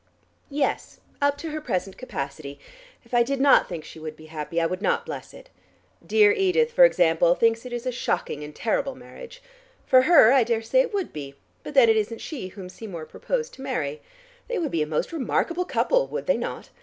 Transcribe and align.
"Yes, 0.49 0.99
up 1.21 1.37
to 1.37 1.51
her 1.51 1.61
present 1.61 1.95
capacity. 1.95 2.57
If 3.05 3.13
I 3.13 3.21
did 3.21 3.39
not 3.39 3.69
think 3.69 3.85
she 3.85 3.99
would 3.99 4.15
be 4.15 4.25
happy, 4.33 4.59
I 4.59 4.65
would 4.65 4.81
not 4.81 5.05
bless 5.05 5.31
it. 5.31 5.51
Dear 6.03 6.31
Edith, 6.31 6.71
for 6.71 6.85
example, 6.85 7.35
thinks 7.35 7.67
it 7.67 7.71
is 7.71 7.85
a 7.85 7.91
shocking 7.91 8.43
and 8.43 8.55
terrible 8.55 8.95
marriage. 8.95 9.43
For 9.85 10.01
her 10.01 10.31
I 10.31 10.43
daresay 10.43 10.81
it 10.81 10.91
would 10.91 11.13
be, 11.13 11.35
but 11.61 11.75
then 11.75 11.87
it 11.87 11.97
isn't 11.97 12.19
she 12.19 12.47
whom 12.47 12.67
Seymour 12.67 13.05
proposed 13.05 13.53
to 13.53 13.61
marry. 13.61 14.01
They 14.47 14.57
would 14.57 14.71
be 14.71 14.81
a 14.81 14.87
most 14.87 15.13
remarkable 15.13 15.65
couple, 15.65 16.07
would 16.07 16.25
they 16.25 16.37
not? 16.39 16.71